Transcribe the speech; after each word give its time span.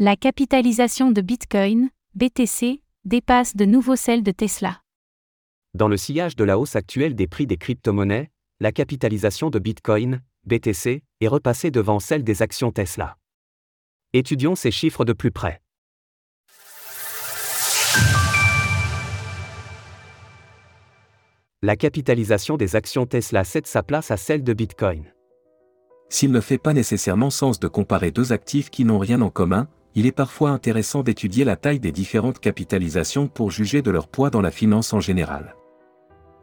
La 0.00 0.14
capitalisation 0.14 1.10
de 1.10 1.20
Bitcoin, 1.20 1.90
BTC, 2.14 2.84
dépasse 3.04 3.56
de 3.56 3.64
nouveau 3.64 3.96
celle 3.96 4.22
de 4.22 4.30
Tesla. 4.30 4.80
Dans 5.74 5.88
le 5.88 5.96
sillage 5.96 6.36
de 6.36 6.44
la 6.44 6.56
hausse 6.56 6.76
actuelle 6.76 7.16
des 7.16 7.26
prix 7.26 7.48
des 7.48 7.56
crypto-monnaies, 7.56 8.30
la 8.60 8.70
capitalisation 8.70 9.50
de 9.50 9.58
Bitcoin, 9.58 10.22
BTC, 10.44 11.02
est 11.20 11.26
repassée 11.26 11.72
devant 11.72 11.98
celle 11.98 12.22
des 12.22 12.42
actions 12.42 12.70
Tesla. 12.70 13.16
Étudions 14.12 14.54
ces 14.54 14.70
chiffres 14.70 15.04
de 15.04 15.12
plus 15.12 15.32
près. 15.32 15.60
La 21.60 21.74
capitalisation 21.74 22.56
des 22.56 22.76
actions 22.76 23.06
Tesla 23.06 23.42
cède 23.42 23.66
sa 23.66 23.82
place 23.82 24.12
à 24.12 24.16
celle 24.16 24.44
de 24.44 24.52
Bitcoin. 24.52 25.12
S'il 26.08 26.30
ne 26.30 26.40
fait 26.40 26.56
pas 26.56 26.72
nécessairement 26.72 27.30
sens 27.30 27.58
de 27.58 27.66
comparer 27.66 28.12
deux 28.12 28.32
actifs 28.32 28.70
qui 28.70 28.84
n'ont 28.84 29.00
rien 29.00 29.20
en 29.22 29.30
commun, 29.30 29.68
il 29.98 30.06
est 30.06 30.12
parfois 30.12 30.50
intéressant 30.50 31.02
d'étudier 31.02 31.44
la 31.44 31.56
taille 31.56 31.80
des 31.80 31.90
différentes 31.90 32.38
capitalisations 32.38 33.26
pour 33.26 33.50
juger 33.50 33.82
de 33.82 33.90
leur 33.90 34.06
poids 34.06 34.30
dans 34.30 34.40
la 34.40 34.52
finance 34.52 34.92
en 34.92 35.00
général. 35.00 35.56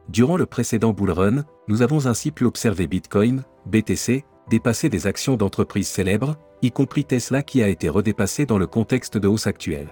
Durant 0.09 0.36
le 0.36 0.46
précédent 0.46 0.91
bull 0.91 1.12
run, 1.12 1.46
nous 1.70 1.82
avons 1.82 2.05
ainsi 2.05 2.32
pu 2.32 2.44
observer 2.44 2.86
Bitcoin, 2.86 3.44
BTC, 3.66 4.26
dépasser 4.49 4.90
des 4.90 5.08
actions 5.08 5.38
d'entreprises 5.38 5.88
célèbres, 5.88 6.36
y 6.63 6.72
compris 6.72 7.05
Tesla 7.05 7.44
qui 7.44 7.63
a 7.63 7.70
été 7.70 7.88
redépassé 7.88 8.46
dans 8.46 8.58
le 8.58 8.68
contexte 8.68 9.18
de 9.18 9.30
hausse 9.30 9.48
actuelle. 9.48 9.88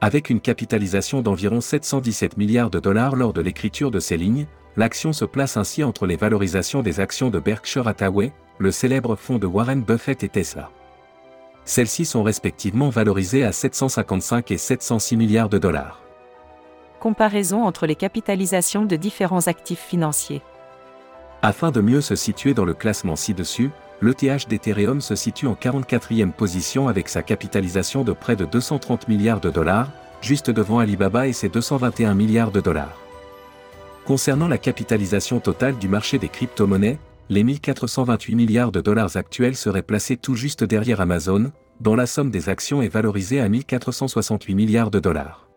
Avec 0.00 0.30
une 0.30 0.40
capitalisation 0.40 1.20
d'environ 1.20 1.60
717 1.60 2.36
milliards 2.36 2.70
de 2.70 2.78
dollars 2.78 3.16
lors 3.16 3.32
de 3.32 3.40
l'écriture 3.40 3.90
de 3.90 3.98
ces 3.98 4.16
lignes, 4.16 4.46
l'action 4.76 5.12
se 5.12 5.24
place 5.24 5.56
ainsi 5.56 5.82
entre 5.82 6.06
les 6.06 6.16
valorisations 6.16 6.82
des 6.82 7.00
actions 7.00 7.28
de 7.28 7.40
Berkshire 7.40 7.88
Hathaway, 7.88 8.32
le 8.58 8.70
célèbre 8.70 9.16
fonds 9.16 9.40
de 9.40 9.48
Warren 9.48 9.82
Buffett 9.82 10.22
et 10.22 10.28
Tesla. 10.28 10.70
Celles-ci 11.64 12.04
sont 12.04 12.22
respectivement 12.22 12.88
valorisées 12.88 13.44
à 13.44 13.52
755 13.52 14.50
et 14.50 14.58
706 14.58 15.16
milliards 15.16 15.48
de 15.48 15.58
dollars. 15.58 16.00
Comparaison 17.00 17.64
entre 17.64 17.86
les 17.86 17.94
capitalisations 17.94 18.84
de 18.84 18.96
différents 18.96 19.46
actifs 19.46 19.80
financiers. 19.80 20.42
Afin 21.42 21.70
de 21.70 21.80
mieux 21.80 22.00
se 22.00 22.14
situer 22.14 22.54
dans 22.54 22.64
le 22.64 22.74
classement 22.74 23.16
ci-dessus, 23.16 23.70
l'ETH 24.00 24.48
d'Ethereum 24.48 25.00
se 25.00 25.14
situe 25.14 25.46
en 25.46 25.54
44e 25.54 26.32
position 26.32 26.88
avec 26.88 27.08
sa 27.08 27.22
capitalisation 27.22 28.04
de 28.04 28.12
près 28.12 28.36
de 28.36 28.44
230 28.44 29.08
milliards 29.08 29.40
de 29.40 29.50
dollars, 29.50 29.88
juste 30.20 30.50
devant 30.50 30.78
Alibaba 30.78 31.26
et 31.26 31.32
ses 31.32 31.48
221 31.48 32.14
milliards 32.14 32.52
de 32.52 32.60
dollars. 32.60 32.96
Concernant 34.04 34.48
la 34.48 34.58
capitalisation 34.58 35.40
totale 35.40 35.78
du 35.78 35.88
marché 35.88 36.18
des 36.18 36.28
crypto-monnaies, 36.28 36.98
les 37.28 37.44
1428 37.44 38.34
milliards 38.34 38.72
de 38.72 38.80
dollars 38.80 39.16
actuels 39.16 39.56
seraient 39.56 39.82
placés 39.82 40.16
tout 40.16 40.34
juste 40.34 40.64
derrière 40.64 41.00
Amazon, 41.00 41.52
dont 41.80 41.94
la 41.94 42.06
somme 42.06 42.30
des 42.30 42.48
actions 42.48 42.82
est 42.82 42.88
valorisée 42.88 43.40
à 43.40 43.48
1468 43.48 44.54
milliards 44.54 44.90
de 44.90 45.00
dollars. 45.00 45.48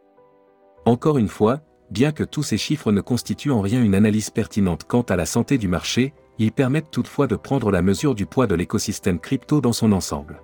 Encore 0.85 1.17
une 1.17 1.27
fois, 1.27 1.61
bien 1.91 2.11
que 2.11 2.23
tous 2.23 2.43
ces 2.43 2.57
chiffres 2.57 2.91
ne 2.91 3.01
constituent 3.01 3.51
en 3.51 3.61
rien 3.61 3.83
une 3.83 3.95
analyse 3.95 4.29
pertinente 4.29 4.85
quant 4.87 5.01
à 5.03 5.15
la 5.15 5.25
santé 5.25 5.57
du 5.57 5.67
marché, 5.67 6.13
ils 6.37 6.51
permettent 6.51 6.91
toutefois 6.91 7.27
de 7.27 7.35
prendre 7.35 7.71
la 7.71 7.81
mesure 7.81 8.15
du 8.15 8.25
poids 8.25 8.47
de 8.47 8.55
l'écosystème 8.55 9.19
crypto 9.19 9.61
dans 9.61 9.73
son 9.73 9.91
ensemble. 9.91 10.41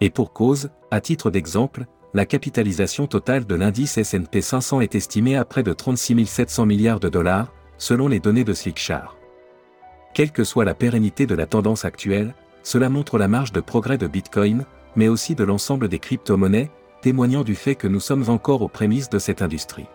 Et 0.00 0.10
pour 0.10 0.32
cause, 0.32 0.70
à 0.90 1.00
titre 1.00 1.30
d'exemple, 1.30 1.86
la 2.14 2.26
capitalisation 2.26 3.06
totale 3.06 3.46
de 3.46 3.54
l'indice 3.54 3.98
S&P 3.98 4.40
500 4.40 4.80
est 4.80 4.94
estimée 4.94 5.36
à 5.36 5.44
près 5.44 5.62
de 5.62 5.72
36 5.72 6.26
700 6.26 6.66
milliards 6.66 7.00
de 7.00 7.08
dollars, 7.08 7.52
selon 7.78 8.08
les 8.08 8.20
données 8.20 8.44
de 8.44 8.52
Slickchart. 8.52 9.19
Quelle 10.12 10.32
que 10.32 10.44
soit 10.44 10.64
la 10.64 10.74
pérennité 10.74 11.26
de 11.26 11.34
la 11.34 11.46
tendance 11.46 11.84
actuelle, 11.84 12.34
cela 12.62 12.88
montre 12.88 13.18
la 13.18 13.28
marge 13.28 13.52
de 13.52 13.60
progrès 13.60 13.98
de 13.98 14.06
Bitcoin, 14.06 14.64
mais 14.96 15.08
aussi 15.08 15.34
de 15.34 15.44
l'ensemble 15.44 15.88
des 15.88 15.98
crypto-monnaies, 15.98 16.70
témoignant 17.00 17.44
du 17.44 17.54
fait 17.54 17.74
que 17.74 17.86
nous 17.86 18.00
sommes 18.00 18.28
encore 18.28 18.62
aux 18.62 18.68
prémices 18.68 19.08
de 19.08 19.18
cette 19.18 19.42
industrie. 19.42 19.86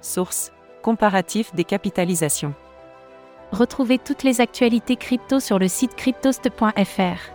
Source 0.00 0.52
Comparatif 0.82 1.52
des 1.54 1.64
capitalisations. 1.64 2.54
Retrouvez 3.50 3.98
toutes 3.98 4.22
les 4.22 4.40
actualités 4.40 4.96
crypto 4.96 5.40
sur 5.40 5.58
le 5.58 5.66
site 5.66 5.96
cryptost.fr. 5.96 7.32